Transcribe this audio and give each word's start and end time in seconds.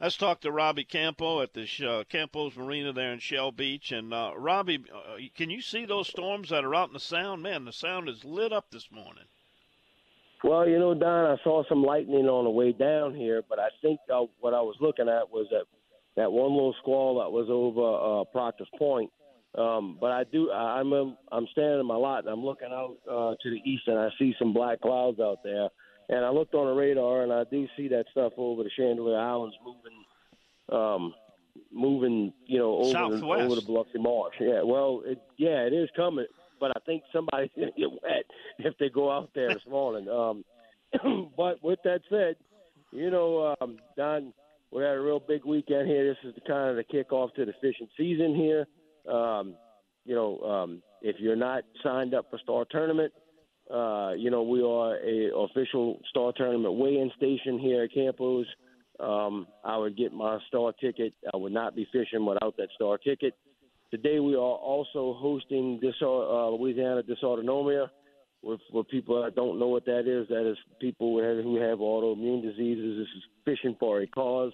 Let's 0.00 0.16
talk 0.16 0.40
to 0.40 0.50
Robbie 0.50 0.84
Campo 0.84 1.42
at 1.42 1.52
the 1.52 1.68
uh, 1.86 2.04
Campo's 2.04 2.56
Marina 2.56 2.90
there 2.90 3.12
in 3.12 3.18
Shell 3.18 3.52
Beach. 3.52 3.92
And 3.92 4.14
uh, 4.14 4.32
Robbie, 4.34 4.82
uh, 4.90 5.16
can 5.36 5.50
you 5.50 5.60
see 5.60 5.84
those 5.84 6.08
storms 6.08 6.48
that 6.48 6.64
are 6.64 6.74
out 6.74 6.88
in 6.88 6.94
the 6.94 7.00
Sound? 7.00 7.42
Man, 7.42 7.66
the 7.66 7.72
Sound 7.72 8.08
is 8.08 8.24
lit 8.24 8.50
up 8.50 8.70
this 8.70 8.90
morning. 8.90 9.24
Well, 10.42 10.66
you 10.66 10.78
know, 10.78 10.94
Don, 10.94 11.26
I 11.26 11.36
saw 11.44 11.64
some 11.68 11.84
lightning 11.84 12.28
on 12.28 12.44
the 12.44 12.50
way 12.50 12.72
down 12.72 13.14
here, 13.14 13.42
but 13.46 13.58
I 13.58 13.68
think 13.82 14.00
uh, 14.10 14.24
what 14.38 14.54
I 14.54 14.62
was 14.62 14.74
looking 14.80 15.06
at 15.06 15.30
was 15.30 15.46
that 15.50 15.64
that 16.16 16.32
one 16.32 16.52
little 16.52 16.74
squall 16.80 17.18
that 17.20 17.30
was 17.30 17.48
over 17.50 18.22
uh, 18.22 18.24
Proctor's 18.32 18.70
Point. 18.78 19.10
Um, 19.54 19.98
but 20.00 20.12
I 20.12 20.24
do, 20.24 20.50
I'm 20.50 20.94
I'm 21.30 21.46
standing 21.52 21.80
in 21.80 21.86
my 21.86 21.96
lot 21.96 22.20
and 22.20 22.28
I'm 22.28 22.44
looking 22.44 22.68
out 22.72 22.96
uh, 23.06 23.34
to 23.38 23.50
the 23.50 23.60
east 23.70 23.82
and 23.86 23.98
I 23.98 24.08
see 24.18 24.34
some 24.38 24.54
black 24.54 24.80
clouds 24.80 25.20
out 25.20 25.40
there. 25.44 25.68
And 26.10 26.24
I 26.24 26.30
looked 26.30 26.54
on 26.54 26.66
the 26.66 26.74
radar 26.74 27.22
and 27.22 27.32
I 27.32 27.44
do 27.50 27.66
see 27.76 27.88
that 27.88 28.04
stuff 28.10 28.32
over 28.36 28.62
the 28.62 28.70
Chandeleur 28.78 29.18
Islands 29.18 29.56
moving, 29.64 30.04
um, 30.70 31.14
moving, 31.72 32.32
you 32.46 32.58
know, 32.58 32.76
over 32.78 33.16
the, 33.16 33.24
over 33.24 33.54
the 33.54 33.62
Biloxi 33.62 33.98
Marsh. 33.98 34.34
Yeah, 34.40 34.62
well, 34.62 35.02
it, 35.06 35.18
yeah, 35.38 35.66
it 35.66 35.72
is 35.72 35.88
coming 35.96 36.26
but 36.60 36.70
I 36.76 36.80
think 36.84 37.02
somebody's 37.12 37.50
to 37.56 37.70
get 37.76 37.90
wet 37.90 38.24
if 38.58 38.74
they 38.78 38.90
go 38.90 39.10
out 39.10 39.30
there 39.34 39.48
this 39.48 39.66
morning. 39.68 40.08
Um, 40.08 40.44
but 41.36 41.62
with 41.64 41.78
that 41.84 42.02
said, 42.08 42.36
you 42.92 43.10
know, 43.10 43.56
um, 43.60 43.78
Don, 43.96 44.32
we 44.70 44.82
had 44.82 44.94
a 44.94 45.00
real 45.00 45.20
big 45.20 45.44
weekend 45.44 45.88
here. 45.88 46.06
This 46.06 46.28
is 46.28 46.34
the 46.34 46.42
kind 46.42 46.70
of 46.70 46.76
the 46.76 46.84
kickoff 46.84 47.34
to 47.34 47.44
the 47.44 47.54
fishing 47.60 47.88
season 47.96 48.34
here. 48.34 48.66
Um, 49.12 49.54
you 50.04 50.14
know, 50.14 50.38
um, 50.40 50.82
if 51.02 51.16
you're 51.18 51.36
not 51.36 51.64
signed 51.82 52.14
up 52.14 52.26
for 52.30 52.38
Star 52.38 52.64
Tournament, 52.70 53.12
uh, 53.72 54.12
you 54.16 54.30
know, 54.30 54.42
we 54.42 54.62
are 54.62 54.96
a 54.96 55.30
official 55.36 56.00
Star 56.10 56.32
Tournament 56.36 56.74
weigh-in 56.74 57.10
station 57.16 57.58
here 57.58 57.84
at 57.84 57.92
Campo's. 57.92 58.46
Um, 58.98 59.46
I 59.64 59.76
would 59.76 59.96
get 59.96 60.12
my 60.12 60.38
Star 60.48 60.72
ticket. 60.72 61.14
I 61.32 61.36
would 61.36 61.52
not 61.52 61.74
be 61.74 61.86
fishing 61.92 62.26
without 62.26 62.56
that 62.56 62.68
Star 62.74 62.98
ticket. 62.98 63.34
Today 63.90 64.20
we 64.20 64.34
are 64.34 64.38
also 64.38 65.14
hosting 65.18 65.78
this 65.80 65.94
uh, 66.02 66.48
Louisiana 66.50 67.02
dysautonomia. 67.02 67.88
For 68.72 68.84
people 68.84 69.22
that 69.22 69.34
don't 69.34 69.58
know 69.58 69.68
what 69.68 69.84
that 69.84 70.08
is, 70.08 70.26
that 70.28 70.50
is 70.50 70.56
people 70.80 71.08
who 71.10 71.18
have, 71.18 71.44
who 71.44 71.60
have 71.60 71.78
autoimmune 71.78 72.40
diseases. 72.40 72.96
This 72.98 73.08
is 73.16 73.22
fishing 73.44 73.76
for 73.78 74.00
a 74.00 74.06
cause. 74.06 74.52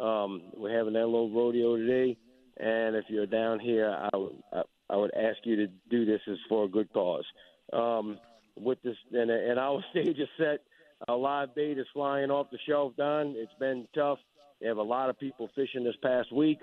Um, 0.00 0.42
we're 0.56 0.76
having 0.76 0.94
that 0.94 1.04
little 1.04 1.30
rodeo 1.30 1.76
today, 1.76 2.16
and 2.58 2.96
if 2.96 3.04
you're 3.08 3.26
down 3.26 3.60
here, 3.60 3.90
I 3.90 4.16
would 4.16 4.32
I, 4.54 4.62
I 4.88 4.96
would 4.96 5.14
ask 5.14 5.38
you 5.44 5.56
to 5.56 5.66
do 5.90 6.06
this 6.06 6.20
as 6.30 6.38
for 6.48 6.64
a 6.64 6.68
good 6.68 6.90
cause. 6.94 7.24
Um, 7.74 8.18
with 8.56 8.82
this, 8.82 8.96
and, 9.12 9.30
and 9.30 9.58
our 9.58 9.82
stage 9.90 10.18
is 10.18 10.28
set. 10.38 10.60
A 11.08 11.12
live 11.12 11.54
bait 11.54 11.78
is 11.78 11.86
flying 11.92 12.30
off 12.30 12.50
the 12.50 12.58
shelf. 12.66 12.94
Don, 12.96 13.34
it's 13.36 13.52
been 13.60 13.86
tough. 13.94 14.18
We 14.60 14.66
have 14.66 14.78
a 14.78 14.82
lot 14.82 15.10
of 15.10 15.18
people 15.18 15.50
fishing 15.54 15.84
this 15.84 15.96
past 16.02 16.32
week. 16.32 16.58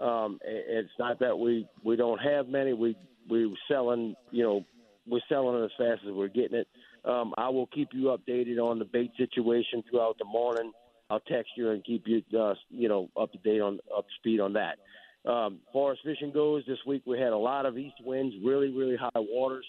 Um, 0.00 0.38
it's 0.44 0.90
not 0.98 1.18
that 1.20 1.38
we 1.38 1.66
we 1.84 1.96
don't 1.96 2.18
have 2.18 2.48
many. 2.48 2.72
We 2.72 2.96
we're 3.28 3.50
selling 3.70 4.14
you 4.30 4.42
know 4.42 4.66
we're 5.06 5.20
selling 5.28 5.62
it 5.62 5.64
as 5.64 5.70
fast 5.78 6.02
as 6.06 6.12
we're 6.12 6.28
getting 6.28 6.58
it. 6.58 6.68
Um, 7.04 7.34
I 7.38 7.48
will 7.50 7.66
keep 7.66 7.90
you 7.92 8.16
updated 8.16 8.58
on 8.58 8.78
the 8.78 8.84
bait 8.84 9.12
situation 9.16 9.82
throughout 9.88 10.18
the 10.18 10.24
morning. 10.24 10.72
I'll 11.08 11.20
text 11.20 11.52
you 11.56 11.70
and 11.70 11.84
keep 11.84 12.04
you 12.06 12.22
uh, 12.38 12.54
you 12.70 12.88
know 12.88 13.08
up 13.18 13.32
to 13.32 13.38
date 13.38 13.60
on 13.60 13.78
up 13.96 14.06
to 14.06 14.14
speed 14.18 14.40
on 14.40 14.54
that. 14.54 14.78
Um, 15.30 15.58
far 15.72 15.92
as 15.92 15.98
fishing 16.04 16.32
goes, 16.32 16.64
this 16.66 16.78
week 16.86 17.02
we 17.06 17.18
had 17.18 17.32
a 17.32 17.38
lot 17.38 17.66
of 17.66 17.78
east 17.78 17.96
winds, 18.04 18.34
really 18.44 18.70
really 18.70 18.96
high 18.96 19.10
waters. 19.14 19.66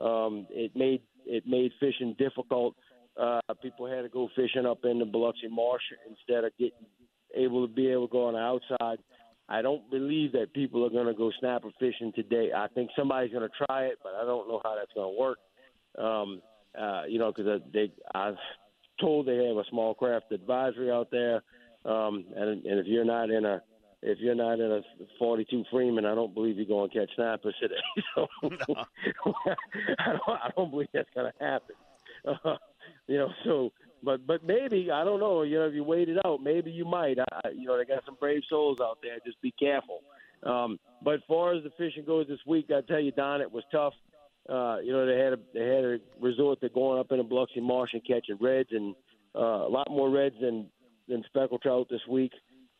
Um, 0.00 0.46
it 0.50 0.72
made 0.74 1.02
it 1.26 1.44
made 1.46 1.72
fishing 1.80 2.14
difficult. 2.18 2.74
Uh, 3.20 3.40
people 3.60 3.86
had 3.86 4.02
to 4.02 4.08
go 4.08 4.28
fishing 4.36 4.64
up 4.64 4.84
in 4.84 4.98
the 4.98 5.04
Biloxi 5.04 5.48
Marsh 5.50 5.82
instead 6.08 6.44
of 6.44 6.52
getting 6.58 6.86
able 7.34 7.66
to 7.66 7.72
be 7.72 7.88
able 7.88 8.06
to 8.06 8.12
go 8.12 8.26
on 8.26 8.34
the 8.34 8.40
outside. 8.40 8.98
I 9.48 9.62
don't 9.62 9.90
believe 9.90 10.32
that 10.32 10.52
people 10.52 10.84
are 10.84 10.90
going 10.90 11.06
to 11.06 11.14
go 11.14 11.32
snapper 11.40 11.70
fishing 11.80 12.12
today. 12.14 12.50
I 12.54 12.68
think 12.68 12.90
somebody's 12.96 13.32
going 13.32 13.48
to 13.48 13.66
try 13.66 13.86
it, 13.86 13.98
but 14.02 14.12
I 14.14 14.24
don't 14.24 14.46
know 14.46 14.60
how 14.62 14.74
that's 14.76 14.92
going 14.94 15.14
to 15.14 15.18
work. 15.18 15.38
Um, 15.98 16.42
uh, 16.78 17.04
you 17.08 17.18
know, 17.18 17.32
because 17.32 17.60
they, 17.72 17.90
I've 18.14 18.36
told 19.00 19.26
they 19.26 19.46
have 19.46 19.56
a 19.56 19.64
small 19.70 19.94
craft 19.94 20.32
advisory 20.32 20.90
out 20.90 21.10
there, 21.10 21.42
um, 21.84 22.26
and, 22.36 22.64
and 22.64 22.78
if 22.78 22.86
you're 22.86 23.04
not 23.04 23.30
in 23.30 23.44
a 23.46 23.62
if 24.02 24.18
you're 24.20 24.34
not 24.34 24.60
in 24.60 24.70
a 24.70 24.80
42 25.18 25.64
Freeman, 25.70 26.06
I 26.06 26.14
don't 26.14 26.34
believe 26.34 26.56
you're 26.56 26.66
going 26.66 26.90
to 26.90 26.98
catch 26.98 27.14
snappers 27.14 27.54
today. 27.60 27.74
So 28.14 28.26
no. 28.42 28.84
I, 29.98 30.12
don't, 30.12 30.28
I 30.28 30.50
don't 30.56 30.70
believe 30.70 30.88
that's 30.92 31.08
going 31.14 31.30
to 31.30 31.44
happen. 31.44 31.76
Uh, 32.26 32.56
you 33.06 33.16
know, 33.18 33.28
so 33.44 33.72
but 34.02 34.26
but 34.26 34.44
maybe 34.44 34.90
I 34.90 35.04
don't 35.04 35.20
know. 35.20 35.42
You 35.42 35.58
know, 35.58 35.66
if 35.66 35.74
you 35.74 35.84
wait 35.84 36.08
it 36.08 36.18
out, 36.24 36.42
maybe 36.42 36.70
you 36.70 36.84
might. 36.84 37.18
I, 37.18 37.50
you 37.50 37.66
know, 37.66 37.76
they 37.76 37.84
got 37.84 38.04
some 38.04 38.16
brave 38.18 38.42
souls 38.48 38.78
out 38.80 38.98
there. 39.02 39.18
Just 39.24 39.40
be 39.40 39.52
careful. 39.52 40.02
Um, 40.44 40.78
but 41.02 41.14
as 41.14 41.20
far 41.26 41.54
as 41.54 41.64
the 41.64 41.70
fishing 41.70 42.04
goes 42.04 42.26
this 42.28 42.38
week, 42.46 42.70
I 42.70 42.80
tell 42.80 43.00
you, 43.00 43.12
Don, 43.12 43.40
it 43.40 43.50
was 43.50 43.64
tough. 43.72 43.94
Uh, 44.48 44.78
you 44.82 44.92
know, 44.92 45.04
they 45.06 45.18
had 45.18 45.32
a 45.32 45.38
they 45.52 45.74
had 45.74 45.84
a 45.84 45.98
resort 46.20 46.60
to 46.60 46.68
going 46.68 46.98
up 46.98 47.10
in 47.10 47.18
the 47.18 47.24
Biloxi 47.24 47.60
Marsh 47.60 47.92
and 47.92 48.04
catching 48.06 48.38
reds, 48.40 48.70
and 48.72 48.94
uh, 49.34 49.66
a 49.66 49.70
lot 49.70 49.90
more 49.90 50.10
reds 50.10 50.36
than 50.40 50.66
than 51.08 51.24
speckled 51.26 51.62
trout 51.62 51.88
this 51.90 52.06
week. 52.08 52.32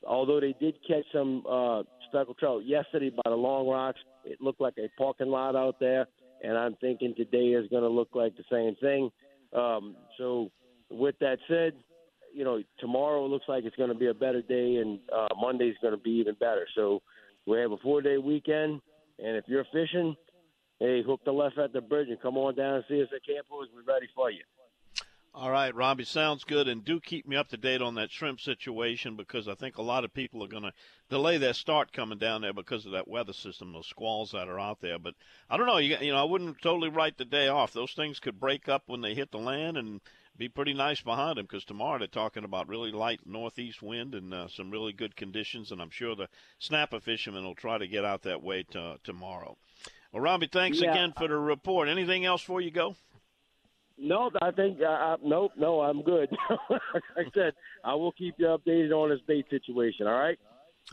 Although 0.07 0.41
they 0.41 0.55
did 0.61 0.77
catch 0.87 1.05
some 1.13 1.45
uh, 1.49 1.83
speckled 2.09 2.39
trout 2.39 2.65
yesterday 2.65 3.11
by 3.11 3.31
the 3.31 3.37
Long 3.37 3.69
Rocks, 3.69 4.01
it 4.25 4.41
looked 4.41 4.61
like 4.61 4.75
a 4.79 4.89
parking 4.97 5.29
lot 5.29 5.57
out 5.57 5.81
there, 5.81 6.07
and 6.43 6.57
I'm 6.57 6.77
thinking 6.81 7.15
today 7.17 7.49
is 7.49 7.69
going 7.69 7.83
to 7.83 7.89
look 7.89 8.11
like 8.15 8.37
the 8.37 8.45
same 8.51 8.77
thing. 8.77 9.11
Um, 9.53 9.97
so 10.17 10.51
with 10.91 11.17
that 11.21 11.39
said, 11.49 11.73
you 12.33 12.45
know, 12.45 12.63
tomorrow 12.79 13.27
looks 13.27 13.47
like 13.49 13.65
it's 13.65 13.77
going 13.77 13.89
to 13.89 13.95
be 13.95 14.07
a 14.07 14.15
better 14.15 14.43
day, 14.43 14.77
and 14.77 15.01
uh, 15.15 15.29
Monday's 15.41 15.77
going 15.83 15.95
to 15.95 16.01
be 16.01 16.11
even 16.11 16.35
better. 16.35 16.67
So 16.75 17.03
we 17.47 17.59
have 17.59 17.73
a 17.73 17.79
four-day 17.79 18.19
weekend, 18.19 18.81
and 19.19 19.37
if 19.37 19.45
you're 19.49 19.67
fishing, 19.73 20.15
hey, 20.79 21.03
hook 21.03 21.21
the 21.25 21.33
left 21.33 21.59
at 21.59 21.73
the 21.73 21.81
bridge 21.81 22.09
and 22.09 22.21
come 22.21 22.37
on 22.37 22.55
down 22.55 22.77
and 22.77 22.85
see 22.89 23.03
us 23.03 23.09
at 23.15 23.23
Campo's. 23.27 23.69
We're 23.75 23.93
ready 23.93 24.07
for 24.15 24.31
you. 24.31 24.43
All 25.41 25.53
right, 25.53 25.73
Robbie, 25.73 26.03
sounds 26.03 26.43
good. 26.43 26.67
And 26.67 26.85
do 26.85 26.99
keep 26.99 27.25
me 27.25 27.37
up 27.37 27.47
to 27.51 27.57
date 27.57 27.81
on 27.81 27.95
that 27.95 28.11
shrimp 28.11 28.41
situation 28.41 29.15
because 29.15 29.47
I 29.47 29.55
think 29.55 29.79
a 29.79 29.83
lot 29.83 30.03
of 30.03 30.13
people 30.13 30.43
are 30.43 30.49
going 30.49 30.65
to 30.65 30.73
delay 31.09 31.39
their 31.39 31.53
start 31.53 31.93
coming 31.93 32.19
down 32.19 32.41
there 32.41 32.53
because 32.53 32.85
of 32.85 32.91
that 32.91 33.07
weather 33.07 33.33
system, 33.33 33.73
those 33.73 33.87
squalls 33.87 34.33
that 34.33 34.49
are 34.49 34.59
out 34.59 34.81
there. 34.81 34.99
But 34.99 35.15
I 35.49 35.57
don't 35.57 35.69
know. 35.69 35.77
You, 35.77 35.97
you 36.01 36.11
know, 36.11 36.21
I 36.21 36.25
wouldn't 36.25 36.61
totally 36.61 36.89
write 36.89 37.19
the 37.19 37.25
day 37.25 37.47
off. 37.47 37.73
Those 37.73 37.93
things 37.93 38.19
could 38.19 38.41
break 38.41 38.69
up 38.69 38.83
when 38.87 39.01
they 39.01 39.15
hit 39.15 39.31
the 39.31 39.39
land 39.39 39.77
and 39.77 40.01
be 40.37 40.49
pretty 40.49 40.75
nice 40.75 41.03
behind 41.03 41.39
them 41.39 41.47
because 41.47 41.65
tomorrow 41.65 42.01
they're 42.01 42.09
talking 42.09 42.43
about 42.43 42.69
really 42.69 42.91
light 42.91 43.21
northeast 43.25 43.81
wind 43.81 44.17
and 44.17 44.35
uh, 44.35 44.49
some 44.49 44.73
really 44.73 44.93
good 44.93 45.15
conditions, 45.15 45.71
and 45.71 45.81
I'm 45.81 45.91
sure 45.91 46.17
the 46.17 46.29
snapper 46.59 46.99
fishermen 46.99 47.45
will 47.45 47.55
try 47.55 47.79
to 47.79 47.87
get 47.87 48.05
out 48.05 48.23
that 48.23 48.43
way 48.43 48.65
to, 48.73 48.97
tomorrow. 49.05 49.57
Well, 50.13 50.23
Robbie, 50.23 50.49
thanks 50.51 50.81
yeah. 50.81 50.91
again 50.91 51.13
for 51.17 51.29
the 51.29 51.37
report. 51.37 51.89
Anything 51.89 52.25
else 52.25 52.41
before 52.41 52.61
you 52.61 52.73
go? 52.73 52.97
No, 54.01 54.31
I 54.41 54.51
think 54.53 54.79
uh, 54.81 55.17
nope, 55.25 55.53
no, 55.57 55.81
I'm 55.81 56.03
good. 56.03 56.29
like 56.71 56.81
I 57.17 57.25
said, 57.35 57.53
I 57.85 57.95
will 57.95 58.13
keep 58.13 58.35
you 58.39 58.47
updated 58.47 58.93
on 58.93 59.11
this 59.11 59.21
bait 59.27 59.47
situation. 59.51 60.07
All 60.07 60.19
right. 60.19 60.39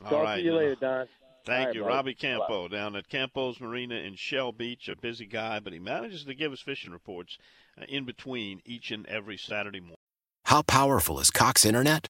All 0.03 0.09
Talk 0.09 0.23
right, 0.23 0.35
to 0.37 0.41
you 0.41 0.55
later, 0.55 0.75
Don. 0.75 1.07
Thank 1.45 1.67
right, 1.67 1.75
you, 1.75 1.81
buddy. 1.83 1.93
Robbie 1.93 2.13
Campo, 2.15 2.67
down 2.67 2.95
at 2.95 3.07
Campo's 3.07 3.61
Marina 3.61 3.95
in 3.95 4.15
Shell 4.15 4.53
Beach. 4.53 4.89
A 4.89 4.95
busy 4.95 5.27
guy, 5.27 5.59
but 5.59 5.73
he 5.73 5.79
manages 5.79 6.23
to 6.25 6.33
give 6.33 6.51
us 6.51 6.59
fishing 6.59 6.91
reports 6.91 7.37
uh, 7.79 7.85
in 7.87 8.03
between 8.05 8.61
each 8.65 8.89
and 8.89 9.05
every 9.05 9.37
Saturday 9.37 9.79
morning. 9.79 9.97
How 10.45 10.63
powerful 10.63 11.19
is 11.19 11.29
Cox 11.29 11.63
Internet? 11.63 12.07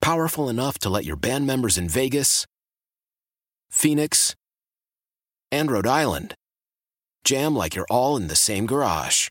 Powerful 0.00 0.48
enough 0.48 0.78
to 0.80 0.88
let 0.88 1.04
your 1.04 1.16
band 1.16 1.46
members 1.46 1.76
in 1.76 1.88
Vegas, 1.88 2.46
Phoenix, 3.70 4.36
and 5.50 5.70
Rhode 5.70 5.86
Island 5.86 6.34
jam 7.24 7.56
like 7.56 7.74
you're 7.74 7.86
all 7.90 8.16
in 8.16 8.28
the 8.28 8.36
same 8.36 8.66
garage. 8.66 9.30